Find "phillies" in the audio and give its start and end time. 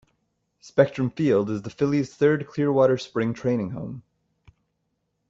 1.69-2.15